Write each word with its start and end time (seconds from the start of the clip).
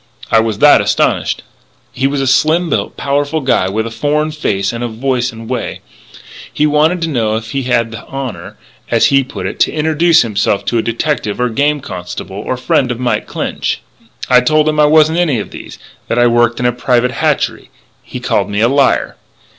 I 0.31 0.39
was 0.39 0.57
that 0.57 0.81
astonished. 0.81 1.43
"He 1.91 2.07
was 2.07 2.21
a 2.21 2.25
slim 2.25 2.71
built, 2.71 2.97
powerful 2.97 3.39
guy 3.39 3.69
with 3.69 3.85
a 3.85 3.91
foreign 3.91 4.31
face 4.31 4.73
and 4.73 4.83
voice 4.99 5.31
and 5.31 5.47
way. 5.47 5.81
He 6.51 6.65
wanted 6.65 7.03
to 7.03 7.07
know 7.07 7.35
if 7.35 7.51
he 7.51 7.65
had 7.65 7.91
the 7.91 8.03
honour 8.07 8.57
as 8.89 9.05
he 9.13 9.23
put 9.23 9.45
it 9.45 9.59
to 9.59 9.71
introduce 9.71 10.23
himself 10.23 10.65
to 10.65 10.79
a 10.79 10.81
detective 10.81 11.39
or 11.39 11.49
game 11.49 11.81
constable, 11.81 12.37
or 12.37 12.53
a 12.53 12.57
friend 12.57 12.91
of 12.91 12.99
Mike 12.99 13.27
Clinch. 13.27 13.81
"I 14.27 14.41
told 14.41 14.67
him 14.67 14.79
I 14.79 14.85
wasn't 14.87 15.19
any 15.19 15.37
of 15.39 15.51
these, 15.51 15.75
and 16.09 16.17
that 16.17 16.23
I 16.23 16.25
worked 16.25 16.59
in 16.59 16.65
a 16.65 16.71
private 16.71 17.11
hatchery; 17.11 17.65
and 17.69 17.69
he 18.01 18.19
called 18.19 18.49
me 18.49 18.59
a 18.61 18.67
liar." 18.67 19.17